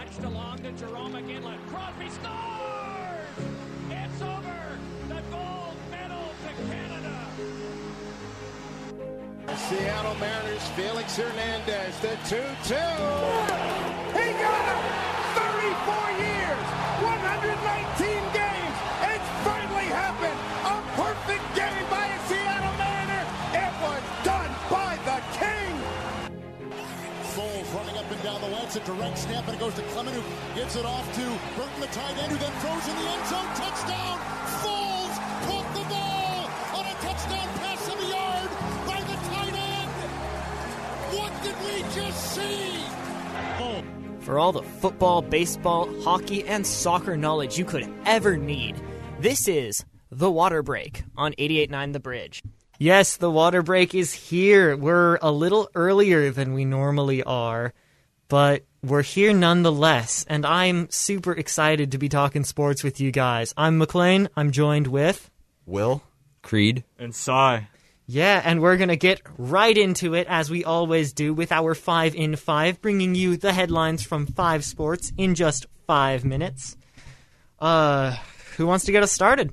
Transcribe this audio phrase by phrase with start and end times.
[0.00, 1.58] Punched along to Jarome Iginla.
[1.68, 3.36] Crosby scores!
[3.90, 4.78] It's over!
[5.08, 7.16] The gold medal to Canada!
[9.68, 12.74] Seattle Mariners, Felix Hernandez, the 2 2.
[14.16, 14.80] He got him!
[15.36, 16.66] 34 years,
[17.04, 18.09] 119
[28.70, 30.22] It's a direct snap, and it goes to Clement, who
[30.54, 31.22] gives it off to
[31.56, 33.44] Burton, the tight end, who then throws in the end zone.
[33.58, 34.16] Touchdown!
[34.62, 35.16] Foles
[35.50, 36.46] caught the ball
[36.78, 38.50] on a touchdown pass in the yard
[38.86, 39.90] by the tight end.
[41.18, 42.78] What did we just see?
[44.20, 48.80] For all the football, baseball, hockey, and soccer knowledge you could ever need,
[49.18, 52.40] this is The Water Break on 88.9 The Bridge.
[52.78, 54.76] Yes, The Water Break is here.
[54.76, 57.74] We're a little earlier than we normally are,
[58.30, 63.52] but we're here nonetheless, and I'm super excited to be talking sports with you guys.
[63.56, 64.28] I'm McLean.
[64.36, 65.28] I'm joined with.
[65.66, 66.02] Will,
[66.40, 67.62] Creed, and Psy.
[68.06, 71.74] Yeah, and we're going to get right into it as we always do with our
[71.74, 76.76] 5 in 5, bringing you the headlines from 5 sports in just 5 minutes.
[77.58, 78.16] Uh,
[78.56, 79.52] who wants to get us started?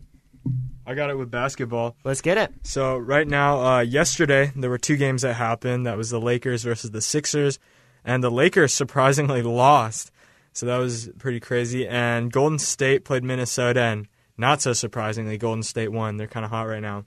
[0.86, 1.98] I got it with basketball.
[2.04, 2.54] Let's get it.
[2.62, 5.86] So right now, uh, yesterday there were two games that happened.
[5.88, 7.60] That was the Lakers versus the Sixers,
[8.06, 10.12] and the Lakers surprisingly lost.
[10.54, 11.88] So that was pretty crazy.
[11.88, 16.18] And Golden State played Minnesota, and not so surprisingly, Golden State won.
[16.18, 17.06] They're kind of hot right now.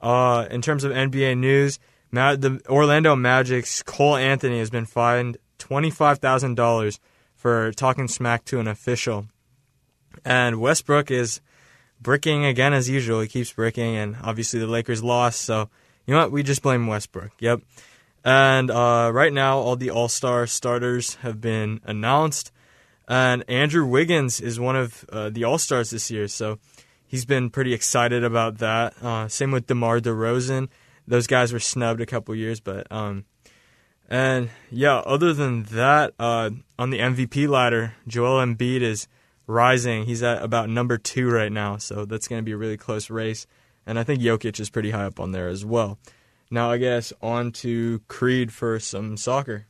[0.00, 1.78] Uh, in terms of NBA news,
[2.10, 6.98] the Orlando Magic's Cole Anthony has been fined twenty five thousand dollars
[7.36, 9.26] for talking smack to an official,
[10.24, 11.40] and Westbrook is
[12.00, 13.20] bricking again as usual.
[13.20, 15.42] He keeps bricking, and obviously the Lakers lost.
[15.42, 15.68] So
[16.06, 16.32] you know what?
[16.32, 17.32] We just blame Westbrook.
[17.38, 17.60] Yep.
[18.24, 22.52] And uh, right now, all the All Star starters have been announced,
[23.08, 26.28] and Andrew Wiggins is one of uh, the All Stars this year.
[26.28, 26.58] So
[27.06, 28.94] he's been pretty excited about that.
[29.02, 30.68] Uh, same with DeMar DeRozan.
[31.06, 33.24] Those guys were snubbed a couple years, but um,
[34.08, 34.98] and yeah.
[34.98, 39.08] Other than that, uh, on the MVP ladder, Joel Embiid is
[39.46, 40.04] rising.
[40.04, 43.08] He's at about number two right now, so that's going to be a really close
[43.08, 43.46] race.
[43.86, 45.98] And I think Jokic is pretty high up on there as well.
[46.50, 49.66] Now, I guess on to Creed for some soccer.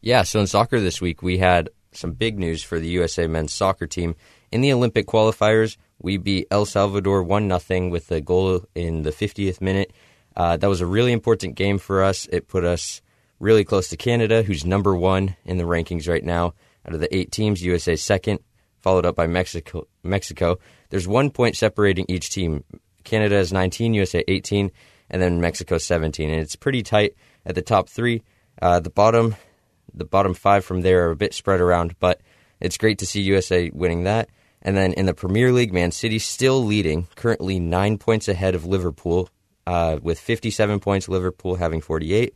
[0.00, 3.52] Yeah, so in soccer this week, we had some big news for the USA men's
[3.52, 4.16] soccer team.
[4.50, 9.12] In the Olympic qualifiers, we beat El Salvador 1 0 with a goal in the
[9.12, 9.92] 50th minute.
[10.36, 12.26] Uh, that was a really important game for us.
[12.26, 13.00] It put us
[13.38, 16.54] really close to Canada, who's number one in the rankings right now.
[16.86, 18.40] Out of the eight teams, USA second,
[18.80, 19.86] followed up by Mexico.
[20.02, 20.58] Mexico.
[20.90, 22.64] There's one point separating each team.
[23.04, 24.70] Canada is 19, USA 18,
[25.14, 26.28] and then Mexico 17.
[26.28, 27.14] And it's pretty tight
[27.46, 28.24] at the top three.
[28.60, 29.36] Uh, the bottom,
[29.94, 32.20] the bottom five from there are a bit spread around, but
[32.58, 34.28] it's great to see USA winning that.
[34.60, 38.66] And then in the Premier League, Man City still leading, currently nine points ahead of
[38.66, 39.28] Liverpool,
[39.68, 41.08] uh, with 57 points.
[41.08, 42.34] Liverpool having 48.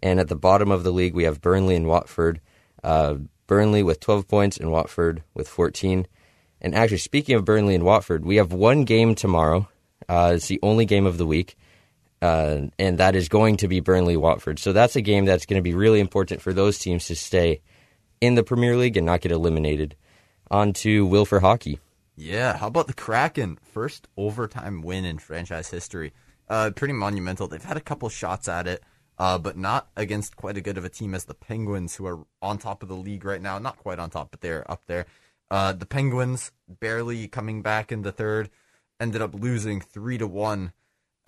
[0.00, 2.40] And at the bottom of the league, we have Burnley and Watford.
[2.84, 3.16] Uh,
[3.48, 6.06] Burnley with 12 points and Watford with 14.
[6.60, 9.68] And actually, speaking of Burnley and Watford, we have one game tomorrow.
[10.08, 11.56] Uh, it's the only game of the week.
[12.22, 14.58] Uh, and that is going to be Burnley Watford.
[14.58, 17.62] So that's a game that's going to be really important for those teams to stay
[18.20, 19.96] in the Premier League and not get eliminated.
[20.50, 21.78] On to Will hockey.
[22.16, 23.58] Yeah, how about the Kraken?
[23.72, 26.12] First overtime win in franchise history.
[26.48, 27.48] Uh, pretty monumental.
[27.48, 28.82] They've had a couple shots at it,
[29.16, 32.26] uh, but not against quite a good of a team as the Penguins, who are
[32.42, 33.58] on top of the league right now.
[33.58, 35.06] Not quite on top, but they're up there.
[35.50, 38.50] Uh, the Penguins barely coming back in the third,
[39.00, 40.72] ended up losing three to one,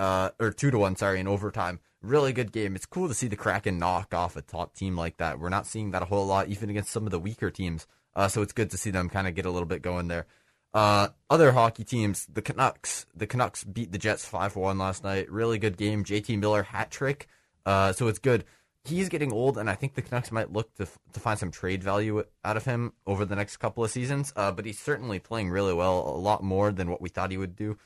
[0.03, 1.79] uh, or two to one, sorry, in overtime.
[2.03, 2.75] Really good game.
[2.75, 5.39] It's cool to see the Kraken knock off a top team like that.
[5.39, 7.87] We're not seeing that a whole lot, even against some of the weaker teams.
[8.17, 10.27] Uh, so it's good to see them kind of get a little bit going there.
[10.75, 13.07] Uh, other hockey teams, the Canucks.
[13.15, 15.31] The Canucks beat the Jets 5 1 last night.
[15.31, 16.03] Really good game.
[16.03, 17.29] JT Miller hat trick.
[17.65, 18.45] Uh, so it's good.
[18.85, 21.85] He's getting old, and I think the Canucks might look to to find some trade
[21.85, 24.33] value out of him over the next couple of seasons.
[24.35, 27.39] Uh, but he's certainly playing really well, a lot more than what we thought he
[27.39, 27.79] would do,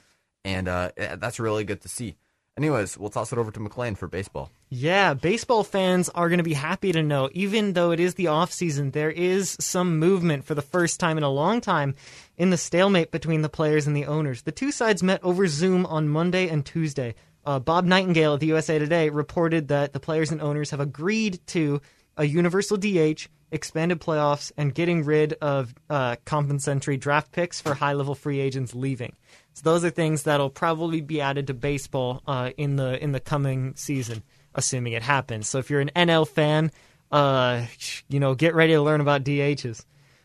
[0.47, 2.17] and uh, that's really good to see.
[2.57, 4.51] Anyways, we'll toss it over to McLean for baseball.
[4.71, 8.29] Yeah, baseball fans are going to be happy to know, even though it is the
[8.29, 11.97] off season, there is some movement for the first time in a long time
[12.39, 14.43] in the stalemate between the players and the owners.
[14.43, 17.15] The two sides met over Zoom on Monday and Tuesday.
[17.45, 21.41] Uh, Bob Nightingale of the USA Today reported that the players and owners have agreed
[21.49, 21.83] to
[22.17, 27.93] a universal DH, expanded playoffs, and getting rid of uh, compensatory draft picks for high
[27.93, 29.15] level free agents leaving.
[29.57, 33.21] So those are things that'll probably be added to baseball uh, in the in the
[33.21, 34.23] coming season,
[34.55, 35.49] assuming it happens.
[35.49, 36.71] So if you're an NL fan,
[37.11, 37.65] uh,
[38.07, 39.83] you know, get ready to learn about DHs.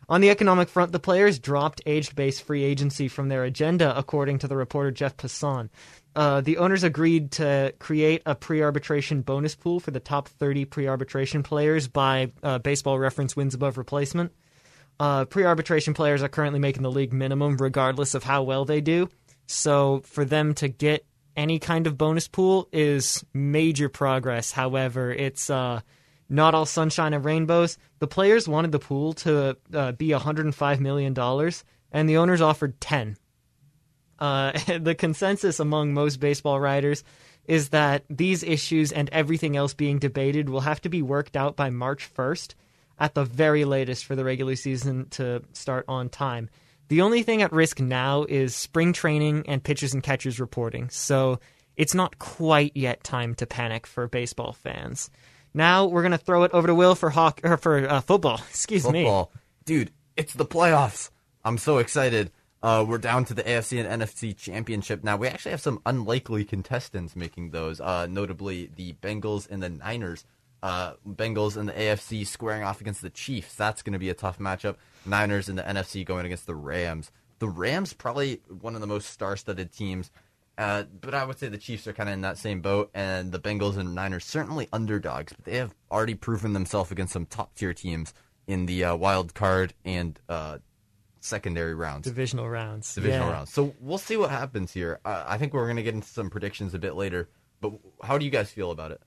[0.10, 4.50] On the economic front, the players dropped age-based free agency from their agenda, according to
[4.50, 5.70] the reporter Jeff Passan.
[6.14, 11.42] Uh, the owners agreed to create a pre-arbitration bonus pool for the top 30 pre-arbitration
[11.44, 14.34] players by uh, Baseball Reference wins above replacement.
[15.00, 19.10] Uh, pre-arbitration players are currently making the league minimum, regardless of how well they do.
[19.52, 21.06] So for them to get
[21.36, 24.52] any kind of bonus pool is major progress.
[24.52, 25.82] However, it's uh,
[26.30, 27.78] not all sunshine and rainbows.
[28.00, 32.80] The players wanted the pool to uh, be 105 million dollars, and the owners offered
[32.80, 33.18] 10.
[34.20, 37.04] Uh, the consensus among most baseball writers
[37.46, 41.56] is that these issues and everything else being debated will have to be worked out
[41.56, 42.54] by March 1st
[43.00, 46.50] at the very latest for the regular season to start on time.
[46.92, 51.40] The only thing at risk now is spring training and pitchers and catchers reporting, so
[51.78, 55.10] it's not quite yet time to panic for baseball fans.
[55.54, 58.42] Now we're gonna throw it over to Will for hawk or for uh, football.
[58.50, 59.06] Excuse me.
[59.64, 61.12] Dude, it's the playoffs.
[61.46, 62.30] I'm so excited.
[62.62, 65.16] Uh, we're down to the AFC and NFC championship now.
[65.16, 70.26] We actually have some unlikely contestants making those, uh, notably the Bengals and the Niners.
[70.64, 73.56] Uh, Bengals and the AFC squaring off against the Chiefs.
[73.56, 74.76] That's going to be a tough matchup.
[75.06, 77.12] Niners in the NFC going against the Rams.
[77.40, 80.12] The Rams probably one of the most star-studded teams,
[80.60, 83.32] uh, but I would say the Chiefs are kind of in that same boat, and
[83.32, 87.74] the Bengals and Niners certainly underdogs, but they have already proven themselves against some top-tier
[87.74, 88.14] teams
[88.46, 90.60] in the uh, wild card and uh,
[91.20, 92.94] secondary rounds, Divisional rounds.
[92.94, 93.34] divisional Yeah.
[93.34, 93.54] rounds.
[93.54, 95.00] So we'll see what happens here.
[95.06, 97.30] I think we're going to get into some predictions a bit later.
[97.62, 97.74] But
[98.04, 99.02] how do you guys feel about it?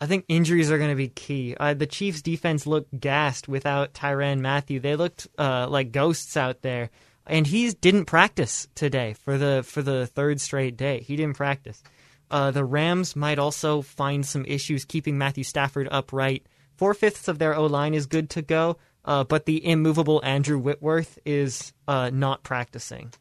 [0.00, 1.56] I think injuries are going to be key.
[1.58, 4.80] Uh, the Chiefs' defense looked gassed without Tyrann Mathieu.
[4.80, 6.90] They looked uh, like ghosts out there,
[7.26, 11.00] and he didn't practice today for the for the third straight day.
[11.00, 11.82] He didn't practice.
[12.30, 16.46] Uh, the Rams might also find some issues keeping Matthew Stafford upright.
[16.76, 20.58] Four fifths of their O line is good to go, uh, but the immovable Andrew
[20.58, 23.12] Whitworth is uh, not practicing.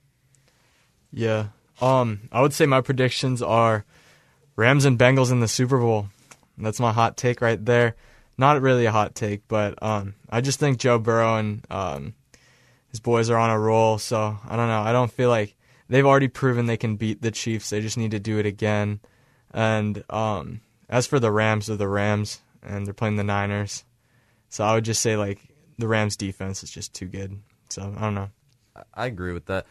[1.11, 1.47] Yeah.
[1.79, 3.85] Um, I would say my predictions are
[4.55, 6.07] Rams and Bengals in the Super Bowl.
[6.57, 7.95] That's my hot take right there.
[8.37, 12.13] Not really a hot take, but um, I just think Joe Burrow and um,
[12.89, 13.97] his boys are on a roll.
[13.97, 14.81] So I don't know.
[14.81, 15.55] I don't feel like
[15.89, 17.69] they've already proven they can beat the Chiefs.
[17.69, 18.99] They just need to do it again.
[19.51, 23.83] And um, as for the Rams, are the Rams, and they're playing the Niners.
[24.49, 25.39] So I would just say like
[25.77, 27.39] the Rams defense is just too good.
[27.69, 28.29] So I don't know.
[28.93, 29.65] I agree with that.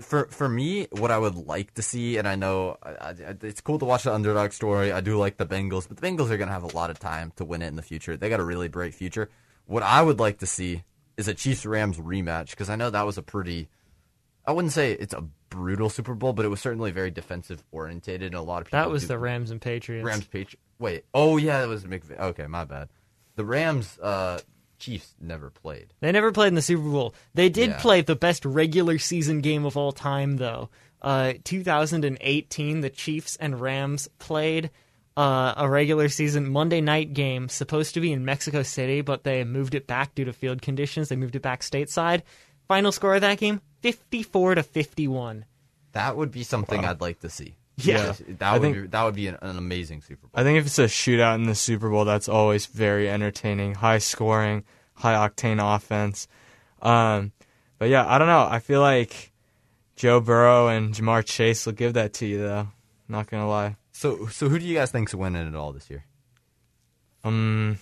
[0.00, 3.60] For for me, what I would like to see, and I know I, I, it's
[3.60, 4.92] cool to watch the underdog story.
[4.92, 6.98] I do like the Bengals, but the Bengals are going to have a lot of
[6.98, 8.16] time to win it in the future.
[8.16, 9.30] They got a really bright future.
[9.66, 10.84] What I would like to see
[11.16, 13.68] is a Chiefs Rams rematch because I know that was a pretty.
[14.46, 18.26] I wouldn't say it's a brutal Super Bowl, but it was certainly very defensive orientated,
[18.26, 18.80] and a lot of people.
[18.80, 20.04] That was do- the Rams and Patriots.
[20.04, 22.18] Rams Patri Wait, oh yeah, that was McVay.
[22.18, 22.88] Okay, my bad.
[23.36, 24.40] The Rams uh,
[24.78, 25.92] Chiefs never played.
[26.00, 27.14] They never played in the Super Bowl.
[27.34, 27.78] They did Yeah.
[27.80, 30.70] play the best regular season game of all time, though.
[31.02, 34.70] Uh, 2018, the Chiefs and Rams played
[35.16, 39.44] uh, a regular season Monday night game, supposed to be in Mexico City, but they
[39.44, 41.08] moved it back due to field conditions.
[41.08, 42.20] They moved it back stateside.
[42.68, 45.46] Final score of that game: 54 to 51.
[45.92, 47.54] That would be something I'd like to see.
[47.78, 48.14] Yeah.
[48.28, 50.30] that I would think- be, that would be an, an amazing Super Bowl.
[50.34, 53.98] I think if it's a shootout in the Super Bowl, that's always very entertaining, high
[53.98, 54.64] scoring,
[54.94, 56.26] high octane offense.
[56.80, 57.32] Um,
[57.78, 58.46] but yeah, I don't know.
[58.50, 59.32] I feel like
[59.96, 62.68] Joe Burrow and Ja'Marr Chase will give that to you, though.
[63.08, 63.76] Not gonna lie.
[63.92, 66.04] So, so who do you guys think's winning it all this year?
[67.24, 67.78] Um,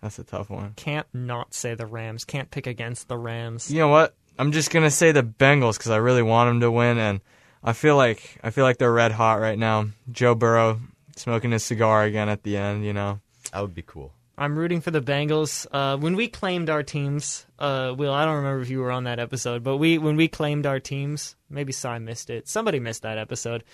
[0.00, 0.72] that's a tough one.
[0.76, 2.24] Can't not say the Rams.
[2.24, 3.70] Can't pick against the Rams.
[3.70, 4.14] You know what?
[4.38, 7.20] I'm just gonna say the Bengals because I really want them to win, and
[7.62, 9.86] I feel like I feel like they're red hot right now.
[10.10, 10.80] Joe Burrow
[11.16, 12.84] smoking his cigar again at the end.
[12.84, 13.20] You know.
[13.52, 14.12] That would be cool.
[14.38, 15.66] I'm rooting for the Bengals.
[15.70, 19.04] Uh, when we claimed our teams, uh, Will, I don't remember if you were on
[19.04, 22.48] that episode, but we when we claimed our teams, maybe Cy missed it.
[22.48, 23.64] Somebody missed that episode.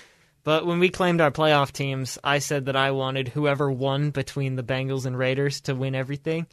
[0.42, 4.56] But when we claimed our playoff teams, I said that I wanted whoever won between
[4.56, 6.46] the Bengals and Raiders to win everything,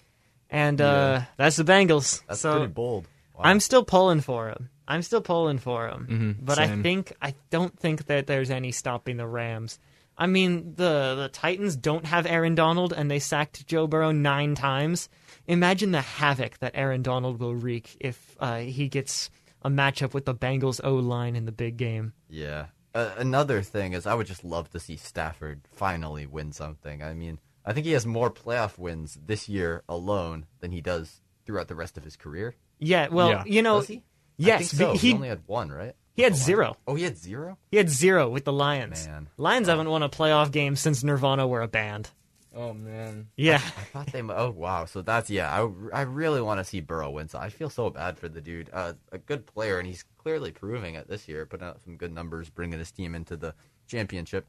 [0.50, 2.24] and uh, that's the Bengals.
[2.28, 3.08] That's so pretty bold.
[3.36, 3.46] Wow.
[3.46, 4.70] I'm still pulling for him.
[4.88, 6.08] I'm still pulling for him.
[6.40, 9.80] Mhm, but I think I don't think that there's any stopping the Rams.
[10.18, 14.56] I mean, the the Titans don't have Aaron Donald, and they sacked Joe Burrow nine
[14.56, 15.10] times.
[15.48, 19.30] Imagine the havoc that Aaron Donald will wreak if uh, he gets
[19.64, 22.14] a matchup with the Bengals O line in the big game.
[22.30, 22.68] Yeah.
[22.94, 27.02] Uh, another thing is, I would just love to see Stafford finally win something.
[27.02, 31.22] I mean, I think he has more playoff wins this year alone than he does
[31.46, 32.54] throughout the rest of his career.
[32.80, 33.44] Yeah, well, Yeah.
[33.48, 34.04] you know, Does he?
[34.38, 34.94] Yes, I think so.
[34.94, 35.96] he he only had one, right?
[36.16, 36.78] he had With the zero.
[36.88, 37.58] Oh, he had zero.
[37.72, 39.08] He had zero with the Lions.
[39.08, 39.30] Man.
[39.38, 42.10] Lions haven't won a playoff game since Nirvana were a band.
[42.56, 43.30] Oh man.
[43.36, 43.56] Yeah.
[43.56, 43.60] I
[43.92, 44.22] thought they.
[44.22, 44.86] mi- Oh wow!
[44.86, 45.50] So that's yeah.
[45.52, 47.28] I, I really want to see Burrow win.
[47.28, 48.70] So I feel so bad for the dude.
[48.72, 51.48] Uh, a good player, and he's clearly proving it this year.
[51.48, 53.56] Putting out some good numbers, bringing his team into the
[53.88, 54.46] championship.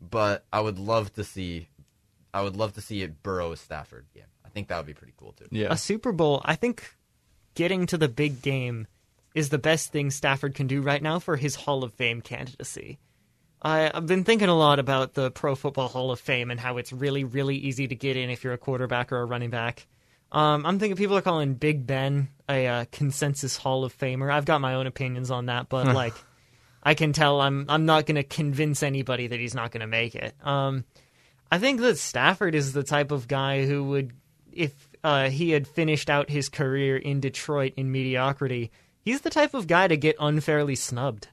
[0.00, 1.68] But I would love to see.
[2.32, 4.22] I would love to see a Burrow Stafford game.
[4.44, 5.46] I think that would be pretty cool too.
[5.50, 5.66] Yeah.
[5.72, 6.94] a Super Bowl, I think
[7.54, 8.86] getting to the big game
[9.38, 12.98] is the best thing Stafford can do right now for his Hall of Fame candidacy.
[13.62, 16.76] I, I've been thinking a lot about the Pro Football Hall of Fame and how
[16.76, 19.86] it's really, really easy to get in if you're a quarterback or a running back.
[20.32, 24.32] Um, I'm thinking people are calling Big Ben a uh, consensus Hall of Famer.
[24.32, 26.14] I've got my own opinions on that, but like,
[26.82, 29.86] I can tell I'm I'm not going to convince anybody that he's not going to
[29.86, 30.34] make it.
[30.44, 30.84] Um,
[31.50, 34.12] I think that Stafford is the type of guy who would,
[34.52, 39.54] if uh, he had finished out his career in Detroit in mediocrity, he's the type
[39.54, 41.28] of guy to get unfairly snubbed.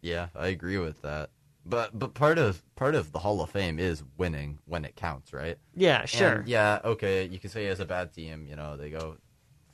[0.00, 1.30] Yeah, I agree with that.
[1.66, 5.32] But but part of part of the Hall of Fame is winning when it counts,
[5.32, 5.58] right?
[5.74, 6.36] Yeah, sure.
[6.36, 7.26] And, yeah, okay.
[7.26, 8.46] You can say he has a bad team.
[8.48, 9.16] You know, they go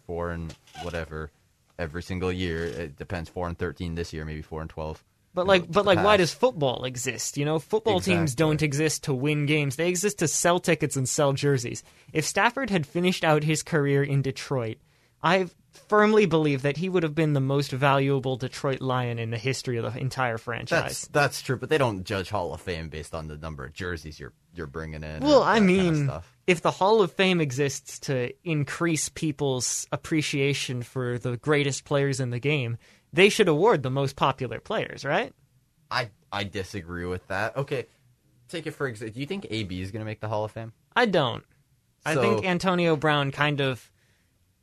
[0.06, 0.52] four and
[0.82, 1.30] whatever
[1.78, 2.64] every single year.
[2.64, 3.30] It depends.
[3.30, 5.04] Four and thirteen this year, maybe four and twelve.
[5.34, 7.36] But like, but like, why does football exist?
[7.36, 9.74] You know, football teams don't exist to win games.
[9.76, 11.82] They exist to sell tickets and sell jerseys.
[12.12, 14.78] If Stafford had finished out his career in Detroit,
[15.22, 15.48] I
[15.88, 19.76] firmly believe that he would have been the most valuable Detroit Lion in the history
[19.76, 20.82] of the entire franchise.
[20.82, 23.72] That's that's true, but they don't judge Hall of Fame based on the number of
[23.72, 25.22] jerseys you're you're bringing in.
[25.22, 26.10] Well, I that kind of mean,
[26.46, 32.30] if the Hall of Fame exists to increase people's appreciation for the greatest players in
[32.30, 32.78] the game,
[33.12, 35.32] they should award the most popular players, right?
[35.90, 37.56] I I disagree with that.
[37.56, 37.86] Okay,
[38.48, 39.14] take it for example.
[39.14, 40.72] Do you think AB is going to make the Hall of Fame?
[40.96, 41.44] I don't.
[42.06, 43.90] I think Antonio Brown kind of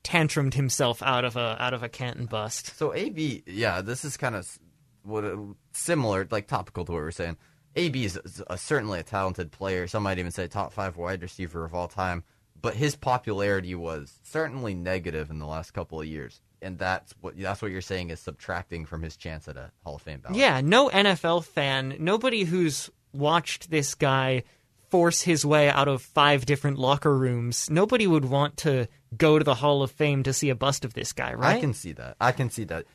[0.04, 2.76] tantrumed himself out of a out of a Canton bust.
[2.78, 4.60] So AB, yeah, this is kind of
[5.04, 5.38] what uh,
[5.74, 7.38] similar, like topical to what we are saying.
[7.76, 9.88] AB is a, uh, certainly a talented player.
[9.88, 12.24] Some might even say top five wide receiver of all time.
[12.62, 17.40] But his popularity was certainly negative in the last couple of years, and that's what
[17.40, 20.38] that's what you're saying is subtracting from his chance at a Hall of Fame ballot.
[20.38, 24.44] Yeah, no NFL fan, nobody who's watched this guy
[24.92, 29.44] force his way out of five different locker rooms, nobody would want to go to
[29.44, 31.58] the Hall of Fame to see a bust of this guy, right?
[31.58, 32.16] I can see that.
[32.20, 32.86] I can see that.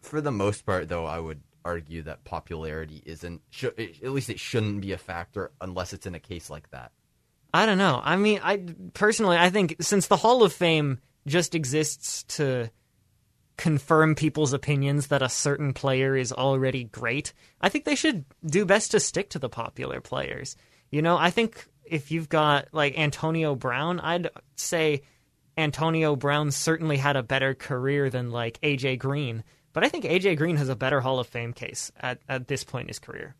[0.00, 3.42] For the most part, though, I would argue that popularity isn't.
[3.50, 6.92] Sh- at least it shouldn't be a factor unless it's in a case like that.
[7.52, 8.00] I don't know.
[8.02, 8.62] I mean, I
[8.94, 12.70] personally, I think since the Hall of Fame just exists to
[13.56, 18.64] confirm people's opinions that a certain player is already great, I think they should do
[18.64, 20.56] best to stick to the popular players.
[20.90, 25.02] You know, I think if you've got like Antonio Brown, I'd say
[25.56, 30.36] Antonio Brown certainly had a better career than like AJ Green, but I think AJ
[30.36, 33.34] Green has a better Hall of Fame case at, at this point in his career.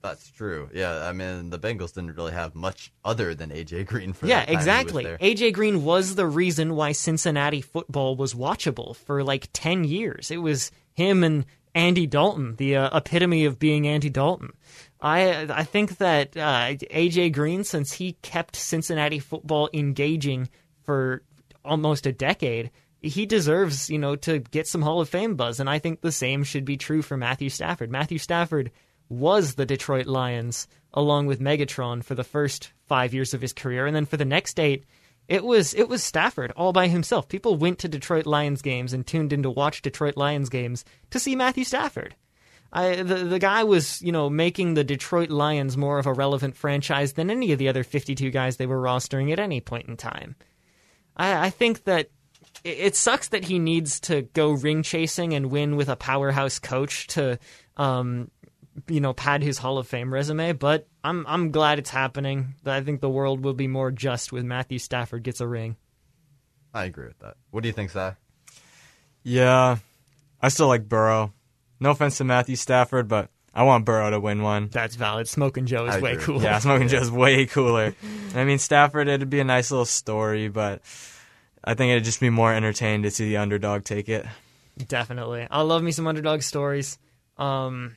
[0.00, 0.70] That's true.
[0.72, 4.44] Yeah, I mean the Bengals didn't really have much other than AJ Green for Yeah,
[4.46, 5.04] exactly.
[5.04, 10.30] AJ Green was the reason why Cincinnati football was watchable for like 10 years.
[10.30, 14.52] It was him and Andy Dalton, the uh, epitome of being Andy Dalton.
[15.00, 20.48] I I think that uh, AJ Green since he kept Cincinnati football engaging
[20.82, 21.22] for
[21.64, 25.70] almost a decade, he deserves, you know, to get some Hall of Fame buzz and
[25.70, 27.90] I think the same should be true for Matthew Stafford.
[27.90, 28.70] Matthew Stafford
[29.08, 33.86] was the Detroit Lions along with Megatron for the first five years of his career,
[33.86, 34.84] and then for the next eight,
[35.28, 37.28] it was it was Stafford all by himself.
[37.28, 41.20] People went to Detroit Lions games and tuned in to watch Detroit Lions games to
[41.20, 42.16] see Matthew Stafford.
[42.72, 46.56] I, the the guy was you know making the Detroit Lions more of a relevant
[46.56, 49.96] franchise than any of the other 52 guys they were rostering at any point in
[49.96, 50.36] time.
[51.18, 52.10] I, I think that
[52.64, 56.58] it, it sucks that he needs to go ring chasing and win with a powerhouse
[56.58, 57.38] coach to
[57.76, 58.30] um,
[58.86, 62.54] you know pad his Hall of Fame resume, but I'm I'm glad it's happening.
[62.64, 65.76] I think the world will be more just when Matthew Stafford gets a ring.
[66.72, 67.36] I agree with that.
[67.50, 68.10] What do you think, Si?
[69.22, 69.78] Yeah,
[70.40, 71.32] I still like Burrow.
[71.80, 74.68] No offense to Matthew Stafford, but I want Burrow to win one.
[74.68, 75.26] That's valid.
[75.26, 76.24] Smoking Joe is I way agree.
[76.24, 76.42] cool.
[76.42, 77.92] Yeah, Smoking Joe's way cooler.
[78.36, 80.80] I mean, Stafford, it'd be a nice little story, but
[81.64, 84.24] I think it'd just be more entertaining to see the underdog take it.
[84.86, 85.48] Definitely.
[85.50, 86.98] I love me some underdog stories.
[87.36, 87.96] Um,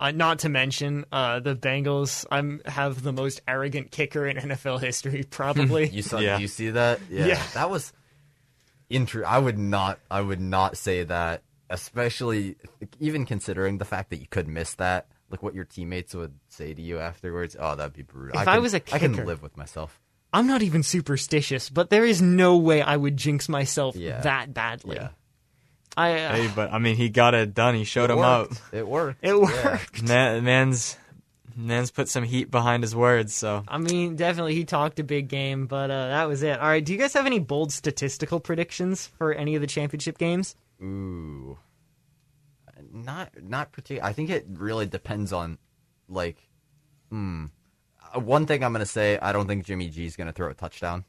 [0.00, 2.24] uh, not to mention uh, the Bengals.
[2.30, 5.88] I'm have the most arrogant kicker in NFL history, probably.
[5.92, 6.18] You saw?
[6.18, 6.38] Yeah.
[6.38, 6.98] You see that?
[7.10, 7.42] Yeah, Yeah.
[7.54, 7.92] that was
[8.88, 9.22] inter.
[9.26, 9.98] I would not.
[10.10, 12.56] I would not say that, especially
[13.00, 15.06] even considering the fact that you could miss that.
[15.30, 17.56] Like what your teammates would say to you afterwards.
[17.58, 18.38] Oh, that'd be brutal.
[18.40, 19.98] If I, I can- was a I can live with myself.
[20.34, 24.20] I'm not even superstitious, but there is no way I would jinx myself Yeah.
[24.22, 24.96] that badly.
[24.96, 25.08] Yeah,
[25.96, 27.74] I uh, Hey, but I mean, he got it done.
[27.74, 28.52] He showed it him worked.
[28.52, 28.58] up.
[28.74, 29.18] It worked.
[29.22, 29.36] it Yeah.
[29.72, 30.02] worked.
[30.08, 30.96] Man, man's
[31.56, 35.28] Nance put some heat behind his words, so I mean, definitely he talked a big
[35.28, 36.58] game, but uh, that was it.
[36.58, 40.16] All right, do you guys have any bold statistical predictions for any of the championship
[40.16, 40.56] games?
[40.82, 41.58] Ooh,
[42.92, 44.06] not not particular.
[44.08, 45.58] I think it really depends on,
[46.08, 46.36] like,
[47.10, 47.46] hmm.
[48.14, 50.54] Uh, One thing I'm gonna say, I don't think Jimmy G is gonna throw a
[50.54, 51.04] touchdown.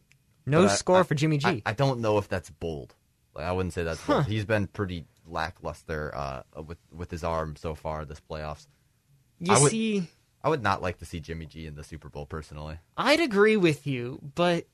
[0.45, 1.47] No But score I- for Jimmy G.
[1.47, 2.95] I, I don't know if that's bold.
[3.33, 4.25] Like I wouldn't say that's bold.
[4.25, 8.67] He's been pretty lackluster uh, with with his arm so far this playoffs.
[9.39, 10.07] you I would- see,
[10.43, 12.77] I would not like to see Jimmy G in the Super Bowl personally.
[12.97, 14.65] I'd agree with you, but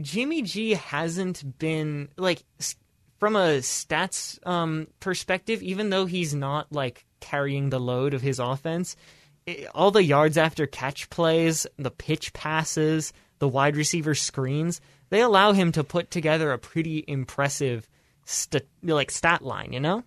[0.00, 2.42] Jimmy G hasn't been like
[3.22, 5.62] from a stats um, perspective.
[5.62, 8.96] Even though he's not like carrying the load of his offense,
[9.46, 15.20] i all the yards after catch plays, the pitch passes, the wide receiver screens, they
[15.20, 17.88] allow him to put together a pretty impressive
[18.24, 19.72] st- like stat line.
[19.72, 20.02] You know.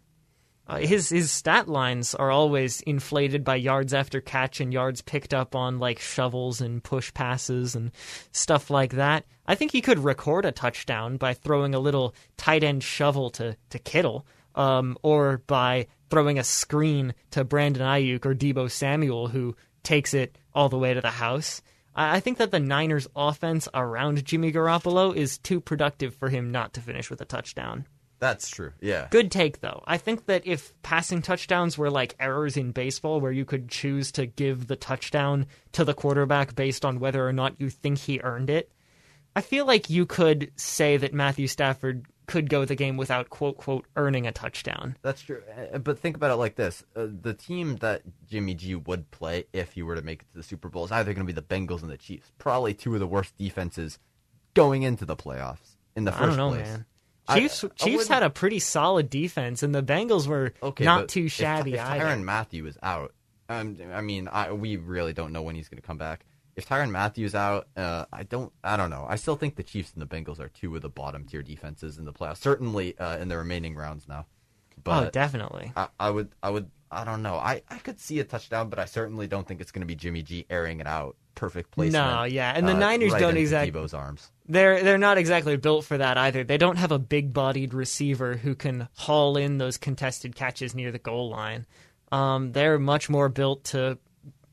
[0.68, 5.34] Uh, his his stat lines are always inflated by yards after catch and yards picked
[5.34, 7.92] up on like shovels and push passes and
[8.32, 9.26] stuff like that.
[9.46, 13.56] I think he could record a touchdown by throwing a little tight end shovel to
[13.70, 19.56] to Kittle, um, or by throwing a screen to Brandon Aiyuk or Deebo Samuel, who
[19.84, 21.62] takes it all the way to the house.
[21.96, 26.52] I I think that the Niners' offense around Jimmy Garoppolo is too productive for him
[26.52, 27.86] not to finish with a touchdown.
[28.20, 28.72] That's true.
[28.82, 29.08] Yeah.
[29.12, 29.84] Good take, though.
[29.86, 34.12] I think that if passing touchdowns were like errors in baseball, where you could choose
[34.14, 38.20] to give the touchdown to the quarterback based on whether or not you think he
[38.22, 38.72] earned it,
[39.36, 43.58] I feel like you could say that Matthew Stafford could go the game without quote
[43.58, 44.98] quote earning a touchdown.
[45.02, 45.44] That's true.
[45.84, 49.74] But think about it like this: uh, the team that Jimmy G would play if
[49.74, 51.42] he were to make it to the Super Bowl is either going to be the
[51.42, 54.00] Bengals and the Chiefs, probably two of the worst defenses
[54.54, 56.66] going into the playoffs in the first know, place.
[56.66, 56.86] man.
[57.28, 60.84] I- Chiefs I Chiefs wouldn't- had a pretty solid defense, and the Bengals were Okay,
[60.86, 62.04] not too if- shabby if, either.
[62.06, 63.14] Tyrann Mathieu is out,
[63.50, 66.26] um, I mean, I, we really don't know when he's going to come back.
[66.56, 69.06] If Tyrann Mathieu's out, uh, I don't, I don't know.
[69.10, 71.98] I still think the Chiefs and the Bengals are two of the bottom tier defenses
[71.98, 72.38] in the playoffs.
[72.38, 74.26] Certainly uh, in the remaining rounds now.
[74.86, 75.74] oh, definitely.
[75.76, 77.36] I, I would, I would, I don't know.
[77.36, 79.96] I, I could see a touchdown, but I certainly don't think it's going to be
[79.96, 81.18] Jimmy G airing it out.
[81.34, 82.06] Perfect placement.
[82.06, 84.32] No, yeah, and the uh, Niners right don't into exact- Deebo's arms.
[84.48, 86.44] They're they're not exactly built for that either.
[86.44, 91.00] They don't have a big-bodied receiver who can haul in those contested catches near the
[91.00, 91.66] goal line.
[92.12, 93.98] Um, they're much more built to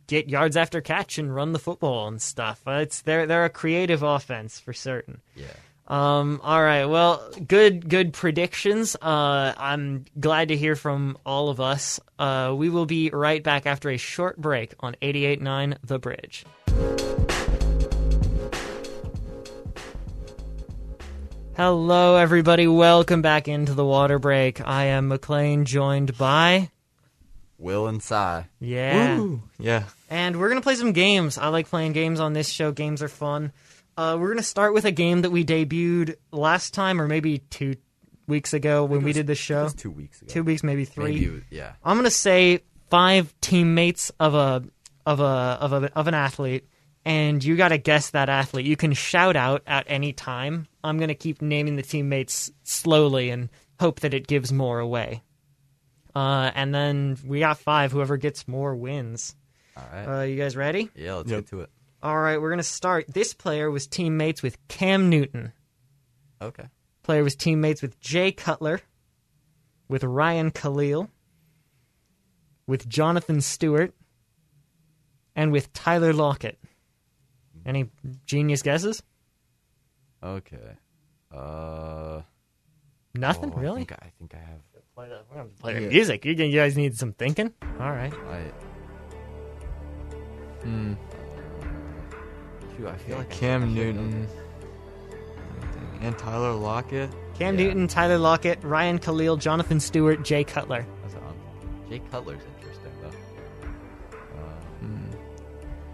[0.06, 2.62] get yards after catch and run the football and stuff.
[2.66, 5.20] Uh, It's they're they're a creative offense for certain.
[5.36, 5.46] Yeah.
[5.88, 6.86] Um, all right.
[6.86, 8.96] Well, good good predictions.
[8.96, 12.00] Uh, I'm glad to hear from all of us.
[12.18, 16.46] Uh, we will be right back after a short break on 88.9 The Bridge.
[21.56, 22.66] Hello, everybody.
[22.66, 24.66] Welcome back into the water break.
[24.66, 26.70] I am McLean, joined by
[27.58, 28.46] Will and Cy.
[28.58, 29.42] yeah, Woo!
[29.58, 29.84] yeah.
[30.08, 31.36] and we're gonna play some games.
[31.38, 32.72] I like playing games on this show.
[32.72, 33.52] Games are fun.
[33.96, 37.76] Uh, we're gonna start with a game that we debuted last time, or maybe two
[38.26, 39.64] weeks ago when we did the That show.
[39.64, 40.32] was two weeks ago.
[40.32, 41.14] Two weeks, maybe three.
[41.14, 41.72] Maybe, was- yeah.
[41.84, 44.64] I'm gonna say five teammates of a
[45.04, 46.64] of a of a of an athlete,
[47.04, 48.66] and you gotta guess that athlete.
[48.66, 50.66] You can shout out at any time.
[50.84, 53.48] I'm gonna keep naming the teammates slowly and
[53.80, 55.22] hope that it gives more away.
[56.14, 57.90] Uh, and then we got five.
[57.92, 59.34] Whoever gets more wins.
[59.76, 60.04] All right.
[60.20, 60.90] Uh, you guys ready?
[60.94, 61.40] yeah, let's Yep.
[61.40, 61.70] get to it.
[62.02, 63.06] All right, we're gonna start.
[63.08, 65.52] This player was teammates with Cam Newton.
[66.40, 66.64] Okay.
[67.04, 68.80] Player was teammates with Jay Cutler,
[69.88, 71.08] with Ryan Kalil,
[72.66, 73.94] with Jonathan Stewart,
[75.34, 76.58] and with Tyler Lockett.
[77.64, 77.90] Any
[78.26, 79.02] genius guesses?
[80.22, 80.76] Okay.
[81.32, 82.22] Uh.
[83.14, 83.80] Nothing, oh, I really.
[83.80, 84.60] think I, I think I have.
[84.94, 86.24] Play the, we're gonna play the music.
[86.24, 87.52] You, you guys need some thinking.
[87.80, 88.12] All right.
[88.12, 88.40] I.
[90.62, 90.94] Hmm.
[92.76, 94.26] Shoot, I feel like I- I Cam Newton
[96.00, 97.10] and Tyler Lockett.
[97.34, 97.64] Cam Yeah.
[97.66, 100.86] Newton, Tyler Lockett, Ryan Kalil, Jonathan Stewart, Jay Cutler.
[101.02, 101.34] That's on.
[101.88, 103.10] Jay Cutler's interesting though.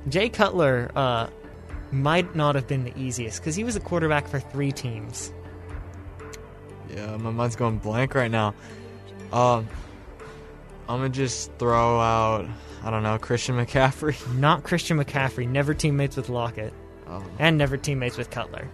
[0.08, 1.28] Jay Cutler uh,
[1.92, 5.32] might not have been the easiest because he was a quarterback for three teams.
[6.94, 8.54] Yeah, my mind's going blank right now.
[9.32, 9.68] Um,
[10.88, 12.46] I'm gonna just throw out.
[12.82, 14.16] I don't know Christian McCaffrey.
[14.38, 16.72] Not Christian McCaffrey, never teammates with Lockett,
[17.08, 18.68] Oh, and never teammates with Cutler.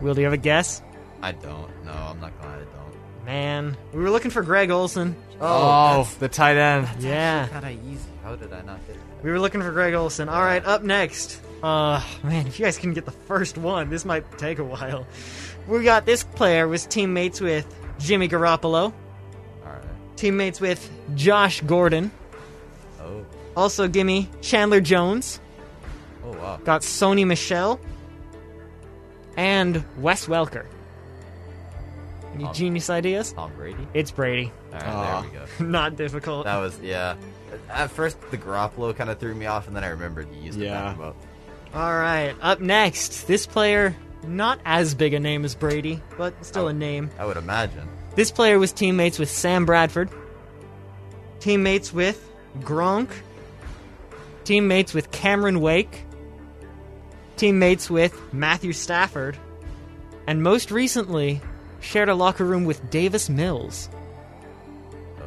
[0.00, 0.82] Will, do you have a guess?
[1.20, 1.70] I don't.
[1.84, 3.24] No, I'm not glad I don't.
[3.24, 5.14] Man, we were looking for Greg Olsen.
[5.40, 6.88] oh, the tight end.
[6.98, 8.08] Yeah, Kind of easy.
[8.24, 9.02] How did I not get it?
[9.22, 10.28] we were looking for Greg Olsen.
[10.28, 11.40] All right, up next.
[11.62, 15.06] Uh, man, if you guys can get the first one, this might take a while.
[15.68, 17.66] We got this player was teammates with
[18.00, 18.92] Jimmy Garoppolo, All
[19.64, 19.82] right.
[20.16, 22.10] teammates with Josh Gordon,
[23.00, 23.24] Oh.
[23.56, 25.40] Also, gimme Chandler Jones.
[26.24, 26.56] Oh wow.
[26.64, 27.78] Got Sony Michel.
[29.36, 30.66] And Wes Welker.
[32.34, 33.32] Any Um, genius ideas?
[33.32, 33.86] Tom Brady.
[33.94, 34.52] It's Brady.
[34.72, 35.20] All right, Aw.
[35.22, 35.64] there we go.
[35.70, 36.44] Not difficult.
[36.44, 37.16] That was yeah.
[37.70, 40.58] At first, the Garoppolo kind of threw me off, and then I remembered you used
[40.58, 40.68] Yeah.
[40.74, 41.16] to back him up.
[41.74, 46.68] All right, up next, this player, not as big a name as Brady, but still
[46.68, 47.08] a name.
[47.18, 47.88] I would imagine.
[48.14, 50.10] This player was teammates with Sam Bradford,
[51.40, 52.30] teammates with
[52.60, 53.08] Gronk,
[54.44, 56.04] teammates with Cameron Wake,
[57.36, 59.38] teammates with Matthew Stafford,
[60.26, 61.40] and most recently
[61.80, 63.88] shared a locker room with Davis Mills.
[65.18, 65.22] Uh,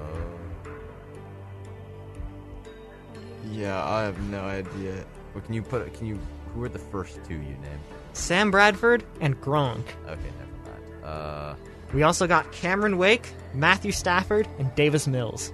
[3.51, 5.03] yeah, I have no idea.
[5.33, 5.91] Well, can you put?
[5.95, 6.19] Can you?
[6.55, 7.79] Who were the first two you named?
[8.13, 9.83] Sam Bradford and Gronk.
[10.07, 11.03] Okay, never mind.
[11.05, 11.55] Uh,
[11.93, 15.53] We also got Cameron Wake, Matthew Stafford, and Davis Mills.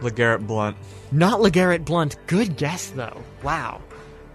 [0.00, 0.76] LeGarrette Blunt.
[1.10, 2.16] Not LeGarrette Blunt.
[2.28, 3.20] Good guess, though.
[3.42, 3.80] Wow.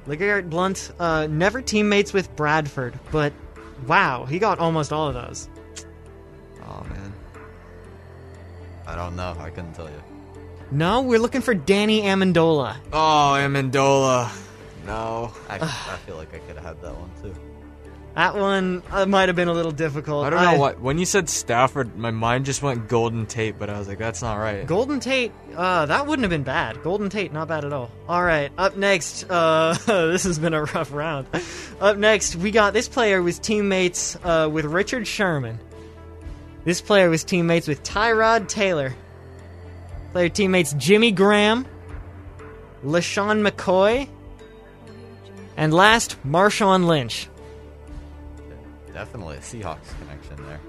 [0.07, 3.31] LeGarrette Blunt, uh, never teammates with Bradford, but
[3.87, 5.47] wow, he got almost all of those.
[6.65, 7.13] Oh man.
[8.87, 9.35] I don't know.
[9.39, 10.01] I couldn't tell you.
[10.71, 12.77] No, we're looking for Danny Amendola.
[12.91, 14.29] Oh, Amendola.
[14.85, 15.31] No.
[15.49, 17.35] I, I feel like I could have had that one too.
[18.15, 20.25] That one uh, might have been a little difficult.
[20.25, 20.81] I don't know what.
[20.81, 24.21] When you said Stafford, my mind just went Golden Tate, but I was like, that's
[24.21, 24.67] not right.
[24.67, 26.83] Golden Tate, uh, that wouldn't have been bad.
[26.83, 27.89] Golden Tate, not bad at all.
[28.09, 31.27] All right, up next, uh, this has been a rough round.
[31.79, 35.57] Up next, we got this player was teammates uh, with Richard Sherman.
[36.65, 38.93] This player was teammates with Tyrod Taylor.
[40.11, 41.65] Player teammates Jimmy Graham,
[42.83, 44.09] LeSean McCoy,
[45.61, 47.29] and last, Marshawn Lynch.
[48.91, 50.59] Definitely a Seahawks connection there.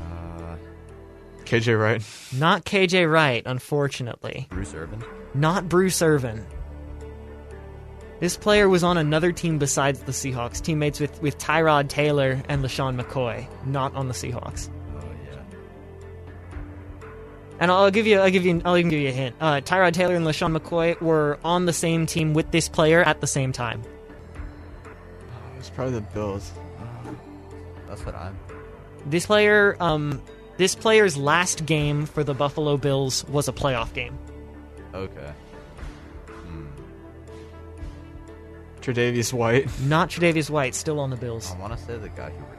[0.00, 0.56] Uh,
[1.44, 2.02] KJ Wright.
[2.36, 4.48] Not KJ Wright, unfortunately.
[4.50, 5.04] Bruce Irvin.
[5.32, 6.44] not Bruce Irvin.
[8.18, 12.64] This player was on another team besides the Seahawks, teammates with, with Tyrod Taylor and
[12.64, 14.70] LeSean McCoy, not on the Seahawks.
[17.62, 19.36] And I'll give you, I'll give you, I'll even give you a hint.
[19.40, 23.20] Uh, Tyrod Taylor and LeSean McCoy were on the same team with this player at
[23.20, 23.82] the same time.
[25.60, 26.50] It's probably the Bills.
[27.86, 28.36] That's what I'm.
[29.06, 30.20] This player, um,
[30.56, 34.18] this player's last game for the Buffalo Bills was a playoff game.
[34.92, 35.32] Okay.
[38.80, 39.68] Tre'Davious White.
[39.82, 41.52] Not Tre'Davious White, still on the Bills.
[41.52, 42.51] I want to say the guy who.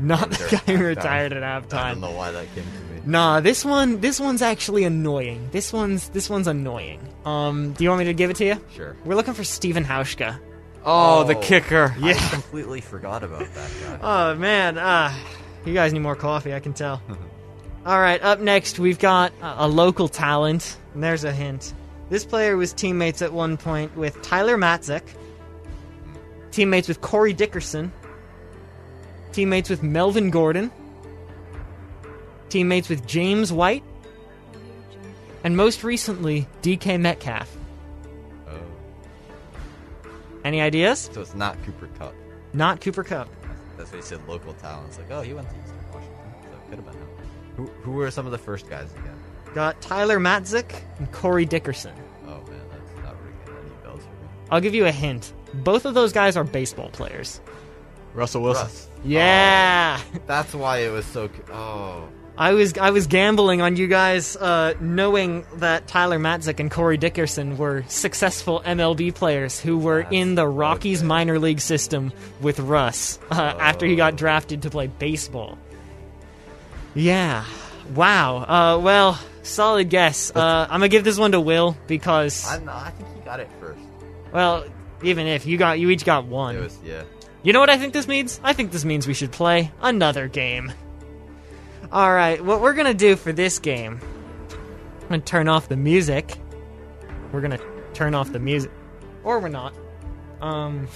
[0.00, 0.86] Not the guy who halftime.
[0.86, 1.74] retired at halftime.
[1.78, 3.00] I don't know why that came to me.
[3.06, 5.48] Nah, this one this one's actually annoying.
[5.52, 7.00] This one's this one's annoying.
[7.24, 8.64] Um, do you want me to give it to you?
[8.74, 8.96] Sure.
[9.04, 10.38] We're looking for Steven Hauschka.
[10.84, 11.40] Oh, the Oh.
[11.40, 11.94] kicker.
[12.02, 13.98] I completely forgot about that guy.
[14.02, 15.18] Oh man, ah,
[15.64, 16.54] you guys need more coffee.
[16.54, 17.02] I can tell.
[17.86, 20.76] All right, up next we've got a, a local talent.
[20.94, 21.72] And there's a hint.
[22.10, 25.02] This player was teammates at one point with Tyler Matzek.
[26.50, 27.92] Teammates with Corey Dickerson.
[29.32, 30.70] Teammates with Melvin Gordon.
[32.48, 33.84] Teammates with James White.
[35.44, 37.56] And most recently, DK Metcalf.
[38.48, 38.58] Oh.
[40.44, 41.08] Any ideas?
[41.12, 42.14] So it's not Cooper Kupp.
[42.52, 43.28] Not Cooper Kupp.
[43.76, 44.20] That's what he said.
[44.28, 44.88] Local talent.
[44.88, 47.08] It's like, oh, he went to Eastern Washington, so it could have been him.
[47.56, 49.16] Who, who were some of the first guys again?
[49.54, 51.94] Got Tyler Matzek and Corey Dickerson.
[52.26, 54.28] Oh man, that's not ringing any bells for me.
[54.50, 55.32] I'll give you a hint.
[55.54, 57.40] Both of those guys are baseball players.
[58.14, 58.64] Russell Wilson.
[58.64, 58.88] Russ.
[59.04, 60.00] Yeah.
[60.26, 61.28] That's why it was so.
[61.28, 62.08] c- Oh.
[62.38, 66.96] I was I was gambling on you guys uh, knowing that Tyler Matzek and Corey
[66.96, 71.06] Dickerson were successful MLB players who were That's in the Rockies okay.
[71.06, 75.58] minor league system with Russ uh, after he got drafted to play baseball.
[76.94, 77.44] Yeah.
[77.94, 78.36] Wow.
[78.38, 80.30] Uh, well, solid guess.
[80.34, 83.40] Uh, I'm gonna give this one to Will because, I'm not, I think he got
[83.40, 83.80] it first.
[84.32, 84.64] well,
[85.02, 86.56] even if you got you each got one.
[86.56, 87.02] It was yeah.
[87.42, 88.38] You know what I think this means?
[88.44, 90.72] I think this means we should play another game.
[91.90, 93.98] Alright, what we're gonna do for this game,
[95.02, 96.36] I'm gonna turn off the music.
[97.32, 97.58] We're gonna
[97.94, 98.70] turn off the music.
[99.24, 99.74] Or we're not.
[100.42, 100.88] Um.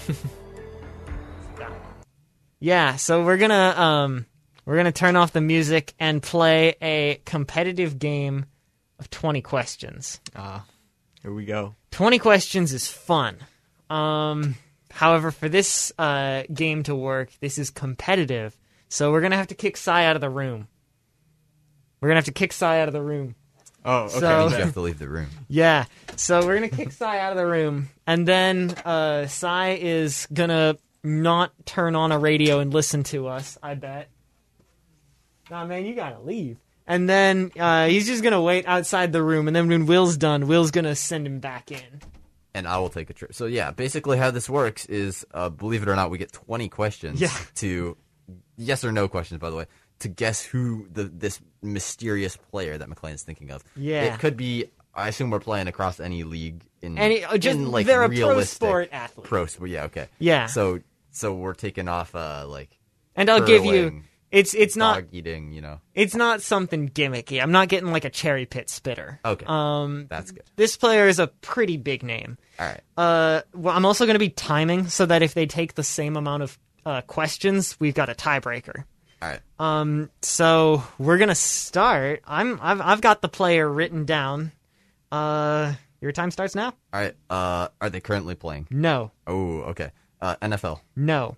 [2.59, 4.25] yeah, so we're gonna, um,
[4.65, 8.45] we're gonna turn off the music and play a competitive game
[8.99, 10.21] of 20 questions.
[10.35, 10.63] Ah,
[11.23, 11.73] here we go.
[11.91, 13.37] 20 questions is fun.
[13.89, 14.55] Um,
[14.95, 18.57] however, for this uh, game to work, this is competitive.
[18.89, 20.67] So we're going to have to kick Sai out of the room.
[22.01, 23.35] We're going to have to kick Sai out of the room.
[23.83, 24.19] Oh, okay.
[24.19, 25.27] So- You have to leave the room.
[25.47, 25.85] Yeah.
[26.15, 27.89] So we're going to kick Sai out of the room.
[28.07, 33.27] And then uh, Sai is going to not turn on a radio and listen to
[33.27, 34.09] us, I bet.
[35.51, 36.57] Nah, man, you got to leave.
[36.87, 40.45] And then uh, he's just gonna wait outside the room, and then when Will's done,
[40.45, 41.81] Will's gonna send him back in.
[42.55, 43.35] And I will take a trip.
[43.35, 46.69] So yeah, basically how this works is, uh, believe it or not, we get 20
[46.69, 47.29] questions Yeah.
[47.55, 47.97] to
[48.57, 49.65] yes or no questions, by the way,
[49.99, 53.63] to guess who the this mysterious player that McLean is thinking of.
[53.75, 54.13] Yeah.
[54.13, 54.65] it could be.
[54.97, 58.09] I assume we're playing across any league in Any- uh, just- in, like they're a
[58.09, 59.27] pro sport athlete.
[59.27, 60.45] Pro sport, yeah, okay, Yeah.
[60.47, 60.79] So
[61.11, 62.69] so we're taking off uh like
[63.15, 64.01] And I'll give you
[64.35, 65.79] it's it's not dog eating, you know.
[65.93, 67.41] it's not something gimmicky.
[67.41, 69.19] I'm not getting like a cherry pit spitter.
[69.23, 70.43] Okay, Um, that's good.
[70.55, 72.37] this player is a pretty big name.
[72.59, 75.73] All right, Uh, well, I'm also going to be timing so that if they take
[75.75, 78.83] the same amount of uh, questions, we've got a tiebreaker.
[79.21, 79.39] all right.
[79.59, 82.21] Um, so we're gonna start.
[82.27, 84.51] I'm I've I've got the player written down.
[85.11, 86.73] Uh, your time starts now.
[86.93, 87.15] All right.
[87.29, 88.67] Uh, are they currently playing?
[88.69, 89.91] No, Oh, okay.
[90.21, 91.37] Uh, NFL, no,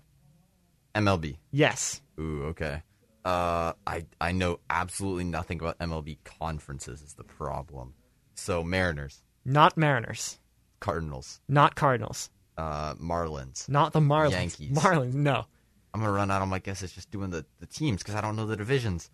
[0.94, 1.36] MLB.
[1.52, 2.82] yes, Ooh, okay.
[3.24, 7.02] Uh, I I know absolutely nothing about MLB conferences.
[7.02, 7.94] Is the problem?
[8.34, 10.38] So Mariners, not Mariners,
[10.80, 13.68] Cardinals, not Cardinals, uh, Marlins.
[13.68, 14.30] not the Marlins.
[14.30, 14.76] Yankees.
[14.78, 15.44] Marlins, no.
[15.92, 18.36] I'm gonna run out of my guesses just doing the, the teams because I don't
[18.36, 19.10] know the divisions.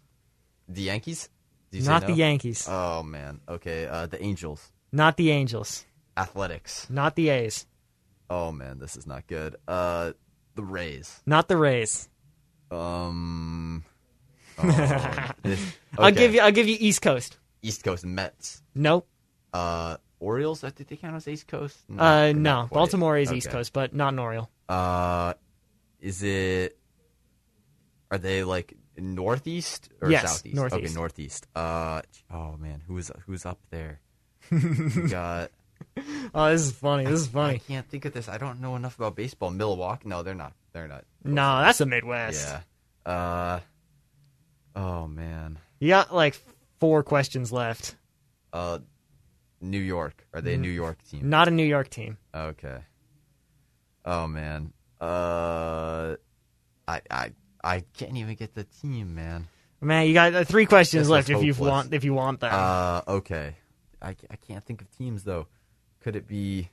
[0.68, 1.28] The Yankees?
[1.70, 2.08] Did you say Not no?
[2.08, 2.66] the Yankees.
[2.68, 3.40] Oh man.
[3.48, 3.86] Okay.
[3.86, 5.84] Uh, the Angels, not the Angels.
[6.16, 6.88] Athletics.
[6.90, 7.66] Not the A's.
[8.30, 9.56] Oh man, this is not good.
[9.66, 10.12] Uh,
[10.54, 11.20] the Rays.
[11.26, 12.08] Not the Rays.
[12.70, 13.84] Um.
[14.58, 16.40] Oh, this- I'll give you.
[16.40, 17.38] I'll give you East Coast.
[17.62, 18.62] East Coast Mets.
[18.74, 19.06] Nope.
[19.52, 20.60] Uh, Orioles.
[20.60, 21.78] Did they count as East Coast?
[21.96, 22.68] Uh, no.
[22.70, 24.50] Baltimore is East Coast, but not an Oriole.
[24.68, 25.34] Uh,
[26.00, 26.76] is it?
[28.10, 30.54] Are they like northeast or Yes, southeast?
[30.56, 30.84] northeast.
[30.84, 31.46] Okay, northeast.
[31.54, 34.00] Uh, oh man, who's who's up there?
[34.50, 35.50] we got.
[36.34, 37.04] Oh, this is funny.
[37.04, 37.54] This is funny.
[37.54, 38.28] I can't think of this.
[38.28, 39.50] I don't know enough about baseball.
[39.50, 40.08] Milwaukee?
[40.08, 40.52] No, they're not.
[40.72, 41.04] They're not.
[41.24, 42.46] No, that's the Midwest.
[43.06, 43.10] Yeah.
[43.12, 43.60] Uh.
[44.76, 45.58] Oh man.
[45.78, 46.40] You got like
[46.80, 47.94] four questions left.
[48.52, 48.78] Uh,
[49.60, 50.26] New York.
[50.32, 51.28] Are they a New York team?
[51.28, 52.18] Not a New York team.
[52.34, 52.78] Okay.
[54.04, 54.72] Oh man.
[55.00, 56.16] Uh,
[56.88, 57.32] I I
[57.62, 59.48] I can't even get the team, man.
[59.80, 61.70] Man, you got uh, three questions This left if you hopeless.
[61.70, 61.94] want.
[61.94, 62.50] If you want them.
[62.52, 63.56] Uh, okay.
[64.00, 65.46] I, I can't think of teams though.
[66.00, 66.70] Could it be?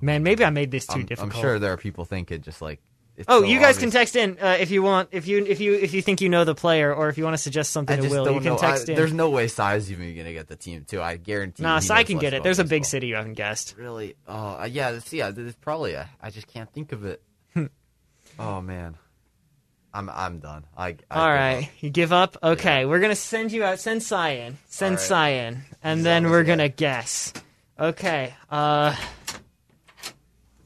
[0.00, 1.40] Man, maybe I made this too I'm, I'm difficult.
[1.40, 2.80] sure there are people thinking just like.
[3.28, 5.10] Oh, so you guys can text in uh, if you want.
[5.12, 7.34] If you if you if you think you know the player, or if you want
[7.34, 8.58] to suggest something to Will, you can know.
[8.58, 8.96] text I, in.
[8.96, 11.00] There's no way Sai's even gonna get the team too.
[11.00, 11.62] I guarantee.
[11.62, 12.42] nah, Sai can get it.
[12.42, 13.76] There's a big city you haven't guessed.
[13.78, 14.16] Really?
[14.26, 14.98] Oh, uh, yeah.
[14.98, 16.08] See, yeah, there's probably a.
[16.20, 17.22] I just can't think of it.
[18.38, 18.96] oh man,
[19.92, 20.64] I'm I'm done.
[20.76, 22.36] I, I All right, you give up.
[22.42, 23.78] Okay, we're gonna send you out.
[23.78, 24.58] Send Sai in.
[24.66, 25.00] Send right.
[25.00, 27.32] Sai in, and He's then we're gonna guess.
[27.78, 28.34] Okay.
[28.50, 28.94] Uh,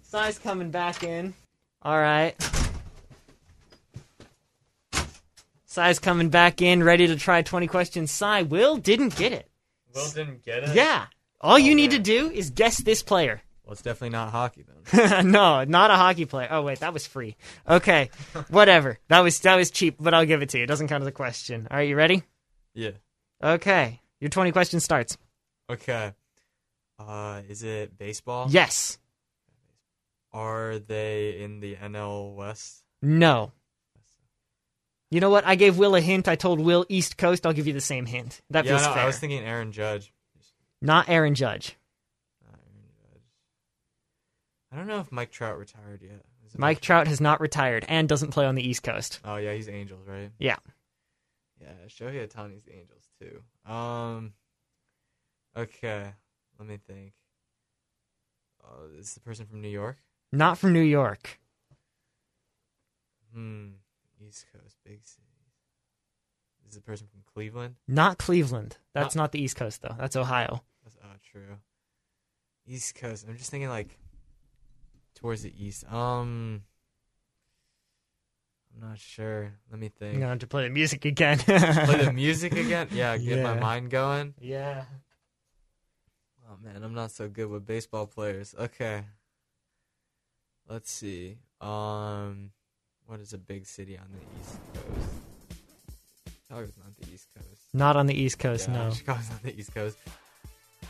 [0.02, 1.34] Sai's coming back in.
[1.88, 2.34] All right.
[5.64, 8.10] Sai's coming back in, ready to try 20 questions.
[8.10, 9.48] Sai, Will didn't get it.
[9.94, 10.76] Will didn't get it.
[10.76, 11.06] Yeah.
[11.40, 13.40] All you need to do is guess this player.
[13.64, 15.30] Well, it's definitely not hockey then.
[15.32, 16.48] no, not a hockey player.
[16.50, 17.36] Oh wait, that was free.
[17.66, 18.10] Okay,
[18.50, 18.98] whatever.
[19.08, 20.64] That was that was cheap, but I'll give it to you.
[20.64, 21.68] It doesn't count as a question.
[21.70, 22.22] All right, you ready?
[22.74, 22.90] yeah.
[23.42, 25.16] Okay, your twenty question starts.
[25.70, 26.12] Okay.
[26.98, 28.48] Uh, is it baseball?
[28.50, 28.98] Yes.
[30.32, 32.84] Are they in the NL West?
[33.00, 33.52] No.
[35.10, 35.46] You know what?
[35.46, 36.28] I gave Will a hint.
[36.28, 37.46] I told Will East Coast.
[37.46, 38.42] I'll give you the same hint.
[38.50, 39.02] That yeah, feels no, fair.
[39.04, 40.12] I was thinking Aaron Judge.
[40.82, 41.76] Not Aaron Judge.
[42.44, 43.22] Not Aaron Judge.
[44.70, 46.24] I don't know if Mike Trout retired yet.
[46.44, 49.20] It Mike Trout has not retired and doesn't play on the East Coast.
[49.24, 50.30] Oh yeah, he's Angels, right?
[50.38, 50.56] Yeah.
[51.60, 53.70] Yeah, Shohei Ohtani's the Angels too.
[53.70, 54.34] Um.
[55.56, 56.12] Okay,
[56.58, 57.12] let me think.
[58.62, 59.96] Uh, is the person from New York?
[60.32, 61.38] Not from New York.
[63.32, 63.68] Hmm.
[64.26, 65.24] East Coast, big cities.
[66.68, 67.76] Is the person from Cleveland?
[67.86, 68.76] Not Cleveland.
[68.92, 69.94] That's Not- not the East Coast though.
[69.98, 70.62] That's Ohio.
[70.84, 71.56] That's oh true.
[72.66, 73.24] East Coast.
[73.26, 73.96] I'm just thinking like
[75.14, 75.84] towards the east.
[75.90, 76.62] Um.
[78.74, 79.54] I'm not sure.
[79.70, 80.14] Let me think.
[80.14, 81.38] I'm gonna have to play the music again.
[81.38, 82.88] Play the music again.
[82.92, 84.34] Yeah, get my mind going.
[84.40, 84.84] Yeah.
[86.50, 88.54] Oh man, I'm not so good with baseball players.
[88.58, 89.04] Okay.
[90.68, 91.36] Let's see.
[91.60, 92.50] Um
[93.06, 95.08] what is a big city on the East Coast?
[96.48, 97.60] Chicago's not the East Coast.
[97.74, 98.68] Not on the East Coast.
[98.68, 98.90] Yeah, no.
[98.92, 99.96] Chicago's not the East Coast.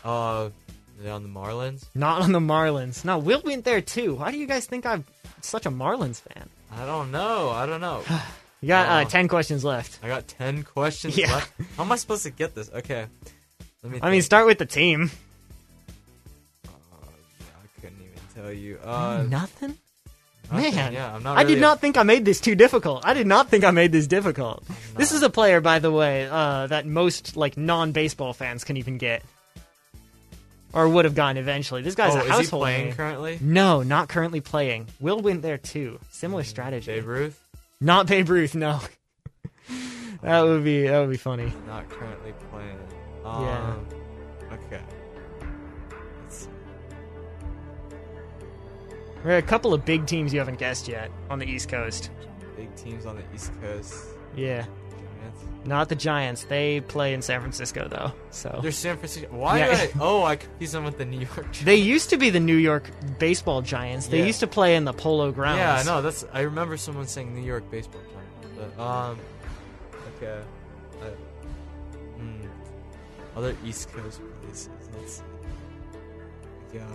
[0.04, 1.84] Uh are they on the Marlins?
[1.94, 3.04] Not on the Marlins.
[3.04, 4.16] No, Will went there too.
[4.16, 5.04] Why do you guys think I'm
[5.42, 6.48] such a Marlins fan?
[6.72, 7.50] I don't know.
[7.50, 8.02] I don't know.
[8.60, 10.00] You got uh, Uh, ten questions left.
[10.02, 11.32] I got ten questions Yeah.
[11.32, 11.52] left.
[11.76, 12.68] How am I supposed to get this?
[12.74, 13.06] Okay.
[13.84, 14.24] Let me I mean, think.
[14.24, 15.12] start with the team.
[18.50, 19.22] Yeah, I couldn't even tell you.
[19.22, 19.78] Uh Nothing.
[20.50, 23.04] Okay, Man, yeah, I'm not I did a- not think I made this too difficult.
[23.04, 24.64] I did not think I made this difficult.
[24.96, 28.96] This is a player, by the way, uh, that most like non-baseball fans can even
[28.96, 29.22] get,
[30.72, 31.82] or would have gotten eventually.
[31.82, 32.94] This guy's oh, a is he household playing name.
[32.94, 33.38] currently?
[33.42, 34.86] No, not currently playing.
[35.00, 35.98] Will win there too.
[36.10, 36.92] Similar strategy.
[36.92, 37.38] Babe Ruth?
[37.80, 38.54] Not Babe Ruth.
[38.54, 38.80] No.
[40.22, 41.52] that would be that would be funny.
[41.66, 42.78] Not currently playing.
[43.22, 43.74] Um, Yeah.
[49.24, 52.10] There are a couple of big teams you haven't guessed yet on the East Coast.
[52.56, 54.04] Big teams on the East Coast.
[54.36, 55.44] Yeah, Giants.
[55.64, 56.44] not the Giants.
[56.44, 58.12] They play in San Francisco though.
[58.30, 59.28] So They're San Francisco.
[59.34, 59.66] Why Yeah.
[59.72, 59.90] I?
[60.00, 61.34] Oh, I confused them with the New York.
[61.36, 61.62] Giants.
[61.62, 64.06] They used to be the New York baseball giants.
[64.08, 64.26] They Yeah.
[64.26, 65.58] used to play in the Polo Grounds.
[65.58, 66.02] Yeah, I know.
[66.02, 66.24] That's.
[66.32, 68.74] I remember someone saying New York baseball giant.
[68.76, 69.18] But um,
[70.16, 70.40] okay.
[71.02, 71.06] I,
[72.20, 72.46] hmm.
[73.36, 74.68] Other East Coast places.
[74.96, 75.22] Let's see.
[76.72, 76.88] We got.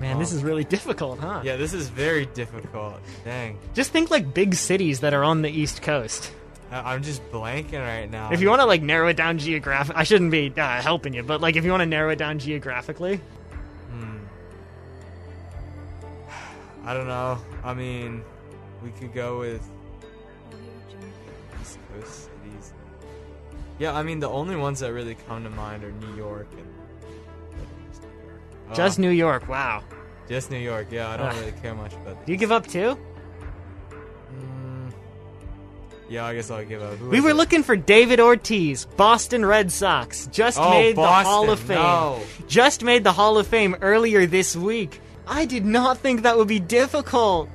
[0.00, 0.36] Man, this Oh.
[0.36, 1.40] is really difficult, huh?
[1.44, 2.94] Yeah, this is very difficult.
[3.24, 3.58] Dang.
[3.74, 6.32] Just think like big cities that are on the East Coast.
[6.70, 8.30] I'm just blanking right now.
[8.30, 11.22] If you want to like narrow it down geographic, I shouldn't be uh, helping you,
[11.22, 13.20] but like if you want to narrow it down geographically,
[13.90, 14.18] Hmm.
[16.84, 17.38] I don't know.
[17.64, 18.22] I mean,
[18.84, 19.62] we could go with
[21.62, 22.72] East Coast cities.
[23.78, 26.66] Yeah, I mean the only ones that really come to mind are New York and
[28.74, 29.48] just New York.
[29.48, 29.82] Wow.
[30.28, 30.88] just New York.
[30.90, 31.36] Yeah, I don't Ugh.
[31.40, 32.24] really care much about.
[32.26, 32.98] Do you give up too?
[34.34, 34.92] Mm,
[36.08, 36.96] yeah, I guess I'll give up.
[36.98, 37.34] Who We were it?
[37.36, 41.78] looking for David Ortiz, Boston Red Sox, just Oh, made the Hall of Fame.
[41.78, 42.20] no.
[42.46, 45.00] Just made the Hall of Fame earlier this week.
[45.26, 47.48] I did not think that would be difficult.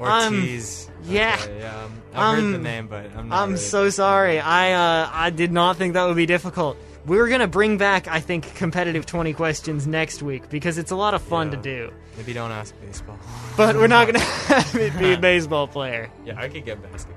[0.00, 0.88] I'm- Ortiz.
[1.04, 1.36] yeah.
[1.42, 1.84] Okay, yeah.
[1.84, 3.38] um, I've heard the Um, name, but I'm not.
[3.42, 4.40] I'm really so sorry.
[4.40, 6.76] I uh, I did not think that would be difficult.
[7.06, 11.14] We're gonna bring back, I think, competitive 20 questions next week because it's a lot
[11.14, 11.92] of fun to do.
[12.16, 13.18] Maybe don't ask baseball.
[13.56, 16.10] But we're not gonna have it be a baseball player.
[16.24, 17.16] yeah, I could get basketball.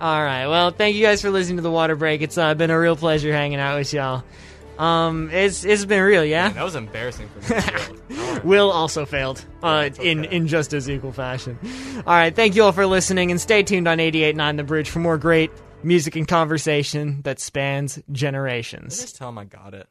[0.00, 0.46] All right.
[0.46, 2.22] Well, thank you guys for listening to the Water Break.
[2.22, 4.22] It's uh, been a real pleasure hanging out with y'all.
[4.78, 6.46] Um, it's it's been real, yeah.
[6.46, 7.54] Man, that was embarrassing for
[8.14, 8.40] me.
[8.44, 11.58] Will also failed uh, it's in in just as equal fashion.
[12.06, 15.00] All right, thank you all for listening, and stay tuned on 88.9 The Bridge for
[15.00, 15.50] more great
[15.82, 19.00] music and conversation that spans generations.
[19.00, 19.88] Just tell him I got it.